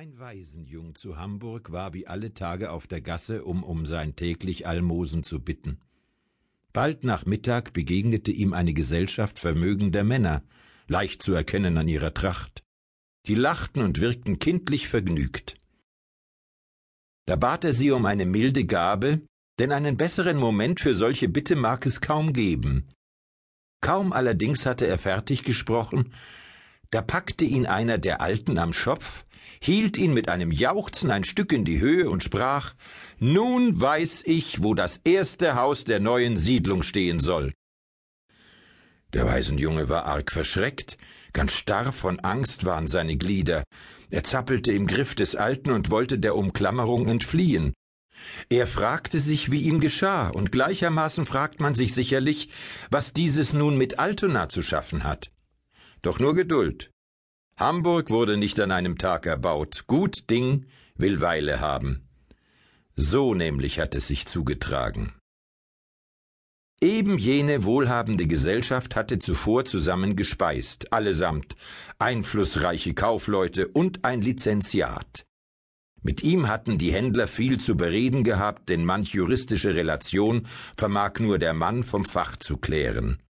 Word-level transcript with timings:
Ein 0.00 0.18
Waisenjung 0.18 0.94
zu 0.94 1.18
Hamburg 1.18 1.72
war 1.72 1.92
wie 1.92 2.06
alle 2.06 2.32
Tage 2.32 2.70
auf 2.70 2.86
der 2.86 3.02
Gasse, 3.02 3.44
um 3.44 3.62
um 3.62 3.84
sein 3.84 4.16
täglich 4.16 4.66
Almosen 4.66 5.24
zu 5.24 5.40
bitten. 5.40 5.78
Bald 6.72 7.04
nach 7.04 7.26
Mittag 7.26 7.74
begegnete 7.74 8.32
ihm 8.32 8.54
eine 8.54 8.72
Gesellschaft 8.72 9.38
vermögender 9.38 10.02
Männer, 10.02 10.42
leicht 10.88 11.22
zu 11.22 11.34
erkennen 11.34 11.76
an 11.76 11.86
ihrer 11.86 12.14
Tracht. 12.14 12.62
Die 13.26 13.34
lachten 13.34 13.82
und 13.82 14.00
wirkten 14.00 14.38
kindlich 14.38 14.88
vergnügt. 14.88 15.56
Da 17.26 17.36
bat 17.36 17.66
er 17.66 17.74
sie 17.74 17.90
um 17.90 18.06
eine 18.06 18.24
milde 18.24 18.64
Gabe, 18.64 19.20
denn 19.58 19.70
einen 19.70 19.98
besseren 19.98 20.38
Moment 20.38 20.80
für 20.80 20.94
solche 20.94 21.28
Bitte 21.28 21.56
mag 21.56 21.84
es 21.84 22.00
kaum 22.00 22.32
geben. 22.32 22.88
Kaum 23.82 24.14
allerdings 24.14 24.64
hatte 24.64 24.86
er 24.86 24.96
fertig 24.96 25.44
gesprochen, 25.44 26.10
da 26.90 27.02
packte 27.02 27.44
ihn 27.44 27.66
einer 27.66 27.98
der 27.98 28.20
Alten 28.20 28.58
am 28.58 28.72
Schopf, 28.72 29.24
hielt 29.62 29.96
ihn 29.96 30.12
mit 30.12 30.28
einem 30.28 30.50
Jauchzen 30.50 31.10
ein 31.10 31.24
Stück 31.24 31.52
in 31.52 31.64
die 31.64 31.80
Höhe 31.80 32.10
und 32.10 32.22
sprach 32.24 32.74
Nun 33.18 33.80
weiß 33.80 34.24
ich, 34.26 34.62
wo 34.62 34.74
das 34.74 35.00
erste 35.04 35.54
Haus 35.54 35.84
der 35.84 36.00
neuen 36.00 36.36
Siedlung 36.36 36.82
stehen 36.82 37.20
soll. 37.20 37.52
Der 39.12 39.26
Waisenjunge 39.26 39.88
war 39.88 40.06
arg 40.06 40.30
verschreckt, 40.30 40.96
ganz 41.32 41.52
starr 41.52 41.92
von 41.92 42.20
Angst 42.20 42.64
waren 42.64 42.86
seine 42.86 43.16
Glieder. 43.16 43.64
Er 44.10 44.24
zappelte 44.24 44.72
im 44.72 44.86
Griff 44.86 45.14
des 45.14 45.36
Alten 45.36 45.70
und 45.70 45.90
wollte 45.90 46.18
der 46.18 46.36
Umklammerung 46.36 47.06
entfliehen. 47.06 47.72
Er 48.48 48.66
fragte 48.66 49.18
sich, 49.18 49.50
wie 49.50 49.62
ihm 49.62 49.80
geschah, 49.80 50.28
und 50.28 50.52
gleichermaßen 50.52 51.26
fragt 51.26 51.60
man 51.60 51.74
sich 51.74 51.94
sicherlich, 51.94 52.50
was 52.90 53.12
dieses 53.12 53.52
nun 53.52 53.76
mit 53.76 53.98
Altona 53.98 54.48
zu 54.48 54.62
schaffen 54.62 55.04
hat. 55.04 55.30
Doch 56.02 56.18
nur 56.18 56.34
Geduld. 56.34 56.90
Hamburg 57.56 58.08
wurde 58.10 58.36
nicht 58.36 58.58
an 58.58 58.72
einem 58.72 58.96
Tag 58.96 59.26
erbaut. 59.26 59.84
Gut 59.86 60.30
Ding 60.30 60.66
will 60.96 61.20
Weile 61.20 61.60
haben. 61.60 62.08
So 62.96 63.34
nämlich 63.34 63.78
hat 63.80 63.94
es 63.94 64.08
sich 64.08 64.26
zugetragen. 64.26 65.14
Eben 66.82 67.18
jene 67.18 67.64
wohlhabende 67.64 68.26
Gesellschaft 68.26 68.96
hatte 68.96 69.18
zuvor 69.18 69.66
zusammen 69.66 70.16
gespeist, 70.16 70.94
allesamt, 70.94 71.54
einflussreiche 71.98 72.94
Kaufleute 72.94 73.68
und 73.68 74.06
ein 74.06 74.22
Lizenziat. 74.22 75.26
Mit 76.02 76.22
ihm 76.22 76.48
hatten 76.48 76.78
die 76.78 76.92
Händler 76.92 77.28
viel 77.28 77.60
zu 77.60 77.76
bereden 77.76 78.24
gehabt, 78.24 78.70
denn 78.70 78.86
manch 78.86 79.10
juristische 79.10 79.74
Relation 79.74 80.46
vermag 80.78 81.18
nur 81.18 81.38
der 81.38 81.52
Mann 81.52 81.82
vom 81.82 82.06
Fach 82.06 82.38
zu 82.38 82.56
klären. 82.56 83.22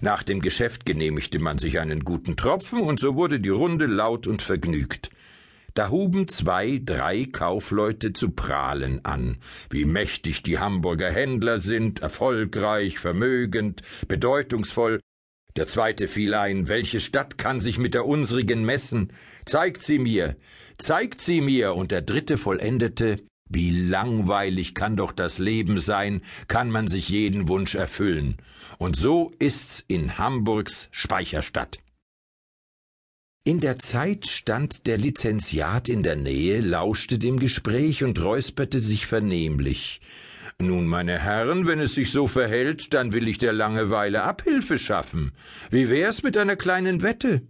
Nach 0.00 0.22
dem 0.22 0.40
Geschäft 0.40 0.86
genehmigte 0.86 1.38
man 1.38 1.58
sich 1.58 1.80
einen 1.80 2.04
guten 2.04 2.36
Tropfen, 2.36 2.80
und 2.80 3.00
so 3.00 3.16
wurde 3.16 3.40
die 3.40 3.48
Runde 3.48 3.86
laut 3.86 4.26
und 4.26 4.42
vergnügt. 4.42 5.10
Da 5.74 5.90
huben 5.90 6.28
zwei, 6.28 6.80
drei 6.84 7.26
Kaufleute 7.26 8.12
zu 8.12 8.30
prahlen 8.30 9.04
an, 9.04 9.36
wie 9.70 9.84
mächtig 9.84 10.42
die 10.42 10.58
Hamburger 10.58 11.10
Händler 11.10 11.60
sind, 11.60 12.00
erfolgreich, 12.00 12.98
vermögend, 12.98 13.82
bedeutungsvoll. 14.08 15.00
Der 15.56 15.66
zweite 15.66 16.08
fiel 16.08 16.34
ein, 16.34 16.68
welche 16.68 17.00
Stadt 17.00 17.38
kann 17.38 17.60
sich 17.60 17.78
mit 17.78 17.94
der 17.94 18.06
unsrigen 18.06 18.64
messen? 18.64 19.12
Zeigt 19.44 19.82
sie 19.82 19.98
mir, 19.98 20.36
zeigt 20.78 21.20
sie 21.20 21.40
mir, 21.40 21.74
und 21.74 21.90
der 21.90 22.02
dritte 22.02 22.38
vollendete, 22.38 23.20
wie 23.48 23.70
langweilig 23.70 24.74
kann 24.74 24.96
doch 24.96 25.12
das 25.12 25.38
Leben 25.38 25.80
sein, 25.80 26.22
kann 26.48 26.70
man 26.70 26.88
sich 26.88 27.08
jeden 27.08 27.48
Wunsch 27.48 27.74
erfüllen. 27.74 28.36
Und 28.78 28.96
so 28.96 29.32
ist's 29.38 29.84
in 29.88 30.18
Hamburgs 30.18 30.88
Speicherstadt. 30.90 31.78
In 33.44 33.60
der 33.60 33.78
Zeit 33.78 34.26
stand 34.26 34.86
der 34.86 34.98
Lizenziat 34.98 35.88
in 35.88 36.02
der 36.02 36.16
Nähe, 36.16 36.60
lauschte 36.60 37.18
dem 37.18 37.38
Gespräch 37.38 38.04
und 38.04 38.22
räusperte 38.22 38.80
sich 38.80 39.06
vernehmlich. 39.06 40.02
Nun, 40.60 40.86
meine 40.86 41.18
Herren, 41.18 41.66
wenn 41.66 41.80
es 41.80 41.94
sich 41.94 42.10
so 42.10 42.26
verhält, 42.26 42.92
dann 42.92 43.12
will 43.12 43.28
ich 43.28 43.38
der 43.38 43.52
Langeweile 43.52 44.24
Abhilfe 44.24 44.76
schaffen. 44.76 45.32
Wie 45.70 45.88
wär's 45.88 46.22
mit 46.22 46.36
einer 46.36 46.56
kleinen 46.56 47.00
Wette? 47.00 47.42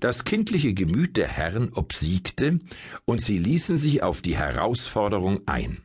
Das 0.00 0.24
kindliche 0.24 0.74
Gemüt 0.74 1.16
der 1.16 1.28
Herren 1.28 1.72
obsiegte, 1.72 2.60
und 3.04 3.20
sie 3.20 3.38
ließen 3.38 3.76
sich 3.78 4.02
auf 4.02 4.22
die 4.22 4.36
Herausforderung 4.36 5.42
ein. 5.46 5.82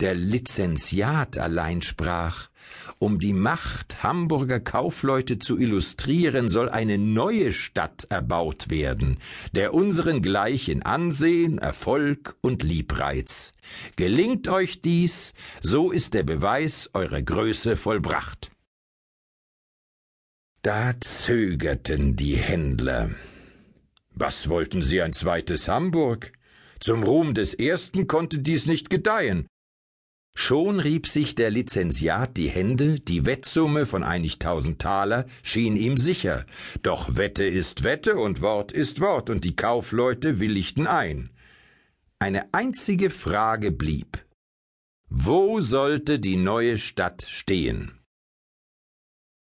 Der 0.00 0.14
Lizenziat 0.14 1.38
allein 1.38 1.82
sprach, 1.82 2.48
um 2.98 3.18
die 3.18 3.32
Macht 3.32 4.02
Hamburger 4.02 4.60
Kaufleute 4.60 5.38
zu 5.38 5.58
illustrieren, 5.58 6.48
soll 6.48 6.68
eine 6.68 6.98
neue 6.98 7.52
Stadt 7.52 8.06
erbaut 8.10 8.70
werden, 8.70 9.18
der 9.52 9.74
unseren 9.74 10.22
gleich 10.22 10.68
in 10.68 10.82
Ansehen, 10.82 11.58
Erfolg 11.58 12.36
und 12.40 12.62
Liebreiz. 12.62 13.52
Gelingt 13.96 14.48
euch 14.48 14.80
dies, 14.80 15.34
so 15.60 15.90
ist 15.90 16.14
der 16.14 16.22
Beweis 16.22 16.90
eurer 16.94 17.22
Größe 17.22 17.76
vollbracht. 17.76 18.50
Da 20.66 20.94
zögerten 20.98 22.16
die 22.16 22.34
Händler. 22.34 23.10
Was 24.16 24.48
wollten 24.48 24.82
sie 24.82 25.00
ein 25.00 25.12
zweites 25.12 25.68
Hamburg? 25.68 26.32
Zum 26.80 27.04
Ruhm 27.04 27.34
des 27.34 27.54
ersten 27.54 28.08
konnte 28.08 28.40
dies 28.40 28.66
nicht 28.66 28.90
gedeihen. 28.90 29.46
Schon 30.36 30.80
rieb 30.80 31.06
sich 31.06 31.36
der 31.36 31.52
Lizenziat 31.52 32.36
die 32.36 32.48
Hände, 32.48 32.98
die 32.98 33.24
Wettsumme 33.26 33.86
von 33.86 34.02
einig 34.02 34.40
tausend 34.40 34.80
Taler 34.80 35.26
schien 35.44 35.76
ihm 35.76 35.96
sicher. 35.96 36.44
Doch 36.82 37.16
Wette 37.16 37.44
ist 37.44 37.84
Wette 37.84 38.16
und 38.16 38.40
Wort 38.40 38.72
ist 38.72 39.00
Wort, 39.00 39.30
und 39.30 39.44
die 39.44 39.54
Kaufleute 39.54 40.40
willigten 40.40 40.88
ein. 40.88 41.30
Eine 42.18 42.52
einzige 42.52 43.10
Frage 43.10 43.70
blieb. 43.70 44.26
Wo 45.08 45.60
sollte 45.60 46.18
die 46.18 46.36
neue 46.36 46.76
Stadt 46.76 47.22
stehen? 47.22 48.00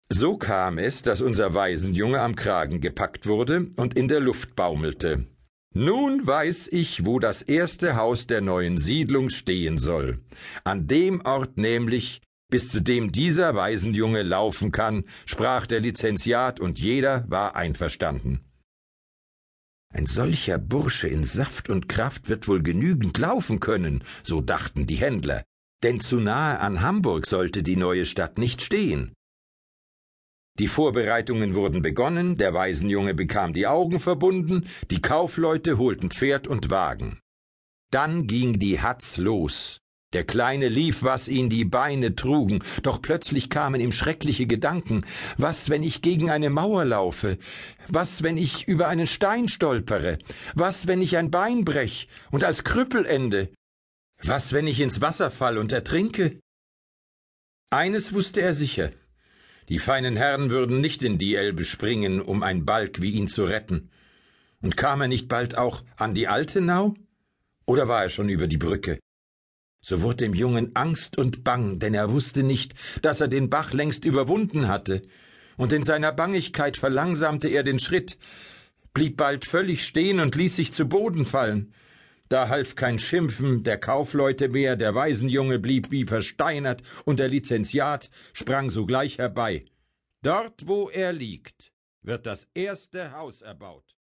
So 0.08 0.36
kam 0.36 0.78
es, 0.78 1.02
dass 1.02 1.20
unser 1.20 1.54
Waisenjunge 1.54 2.20
am 2.20 2.36
Kragen 2.36 2.80
gepackt 2.80 3.26
wurde 3.26 3.70
und 3.76 3.94
in 3.94 4.08
der 4.08 4.20
Luft 4.20 4.54
baumelte. 4.54 5.26
Nun 5.74 6.26
weiß 6.26 6.68
ich, 6.68 7.04
wo 7.04 7.18
das 7.18 7.42
erste 7.42 7.96
Haus 7.96 8.26
der 8.26 8.40
neuen 8.40 8.78
Siedlung 8.78 9.28
stehen 9.28 9.78
soll. 9.78 10.24
An 10.64 10.86
dem 10.86 11.20
Ort 11.22 11.58
nämlich, 11.58 12.22
bis 12.48 12.70
zu 12.70 12.80
dem 12.80 13.12
dieser 13.12 13.54
Waisenjunge 13.54 14.22
laufen 14.22 14.72
kann, 14.72 15.04
sprach 15.26 15.66
der 15.66 15.80
Lizenziat 15.80 16.60
und 16.60 16.78
jeder 16.78 17.24
war 17.28 17.56
einverstanden. 17.56 18.40
Ein 19.92 20.06
solcher 20.06 20.58
Bursche 20.58 21.08
in 21.08 21.24
Saft 21.24 21.68
und 21.68 21.88
Kraft 21.88 22.28
wird 22.28 22.48
wohl 22.48 22.62
genügend 22.62 23.18
laufen 23.18 23.60
können, 23.60 24.04
so 24.22 24.40
dachten 24.40 24.86
die 24.86 24.96
Händler, 24.96 25.42
denn 25.82 26.00
zu 26.00 26.20
nahe 26.20 26.60
an 26.60 26.80
Hamburg 26.80 27.26
sollte 27.26 27.62
die 27.62 27.76
neue 27.76 28.06
Stadt 28.06 28.38
nicht 28.38 28.62
stehen. 28.62 29.15
Die 30.58 30.68
Vorbereitungen 30.68 31.54
wurden 31.54 31.82
begonnen, 31.82 32.38
der 32.38 32.54
Waisenjunge 32.54 33.12
bekam 33.14 33.52
die 33.52 33.66
Augen 33.66 34.00
verbunden, 34.00 34.66
die 34.90 35.02
Kaufleute 35.02 35.76
holten 35.76 36.10
Pferd 36.10 36.48
und 36.48 36.70
Wagen. 36.70 37.20
Dann 37.90 38.26
ging 38.26 38.58
die 38.58 38.80
Hatz 38.80 39.18
los. 39.18 39.80
Der 40.14 40.24
Kleine 40.24 40.68
lief, 40.68 41.02
was 41.02 41.28
ihn 41.28 41.50
die 41.50 41.66
Beine 41.66 42.16
trugen, 42.16 42.60
doch 42.82 43.02
plötzlich 43.02 43.50
kamen 43.50 43.82
ihm 43.82 43.92
schreckliche 43.92 44.46
Gedanken. 44.46 45.04
Was, 45.36 45.68
wenn 45.68 45.82
ich 45.82 46.00
gegen 46.00 46.30
eine 46.30 46.48
Mauer 46.48 46.86
laufe? 46.86 47.36
Was, 47.88 48.22
wenn 48.22 48.38
ich 48.38 48.66
über 48.66 48.88
einen 48.88 49.06
Stein 49.06 49.48
stolpere? 49.48 50.16
Was, 50.54 50.86
wenn 50.86 51.02
ich 51.02 51.18
ein 51.18 51.30
Bein 51.30 51.66
brech 51.66 52.08
und 52.30 52.44
als 52.44 52.64
Krüppel 52.64 53.04
ende? 53.04 53.50
Was, 54.22 54.54
wenn 54.54 54.66
ich 54.66 54.80
ins 54.80 55.02
Wasser 55.02 55.30
fall 55.30 55.58
und 55.58 55.70
ertrinke? 55.70 56.40
Eines 57.70 58.14
wusste 58.14 58.40
er 58.40 58.54
sicher. 58.54 58.92
Die 59.68 59.78
feinen 59.78 60.16
Herren 60.16 60.50
würden 60.50 60.80
nicht 60.80 61.02
in 61.02 61.18
die 61.18 61.34
Elbe 61.34 61.64
springen, 61.64 62.20
um 62.20 62.42
ein 62.42 62.64
Balk 62.64 63.02
wie 63.02 63.12
ihn 63.12 63.26
zu 63.26 63.44
retten. 63.44 63.90
Und 64.62 64.76
kam 64.76 65.00
er 65.00 65.08
nicht 65.08 65.28
bald 65.28 65.58
auch 65.58 65.82
an 65.96 66.14
die 66.14 66.28
Altenau? 66.28 66.94
Oder 67.66 67.88
war 67.88 68.04
er 68.04 68.10
schon 68.10 68.28
über 68.28 68.46
die 68.46 68.58
Brücke? 68.58 68.98
So 69.80 70.02
wurde 70.02 70.16
dem 70.16 70.34
Jungen 70.34 70.74
Angst 70.74 71.18
und 71.18 71.44
Bang, 71.44 71.78
denn 71.78 71.94
er 71.94 72.10
wusste 72.10 72.42
nicht, 72.42 72.74
dass 73.02 73.20
er 73.20 73.28
den 73.28 73.50
Bach 73.50 73.72
längst 73.72 74.04
überwunden 74.04 74.68
hatte, 74.68 75.02
und 75.56 75.72
in 75.72 75.82
seiner 75.82 76.12
Bangigkeit 76.12 76.76
verlangsamte 76.76 77.48
er 77.48 77.62
den 77.62 77.78
Schritt, 77.78 78.18
blieb 78.92 79.16
bald 79.16 79.46
völlig 79.46 79.86
stehen 79.86 80.20
und 80.20 80.34
ließ 80.34 80.56
sich 80.56 80.72
zu 80.72 80.86
Boden 80.86 81.26
fallen. 81.26 81.72
Da 82.28 82.48
half 82.48 82.74
kein 82.74 82.98
Schimpfen 82.98 83.62
der 83.62 83.78
Kaufleute 83.78 84.48
mehr, 84.48 84.76
der 84.76 84.94
Waisenjunge 84.94 85.58
blieb 85.58 85.90
wie 85.90 86.04
versteinert, 86.04 86.82
und 87.04 87.18
der 87.18 87.28
Lizenziat 87.28 88.10
sprang 88.32 88.70
sogleich 88.70 89.18
herbei. 89.18 89.64
Dort, 90.22 90.66
wo 90.66 90.88
er 90.90 91.12
liegt, 91.12 91.72
wird 92.02 92.26
das 92.26 92.48
erste 92.54 93.12
Haus 93.12 93.42
erbaut. 93.42 93.95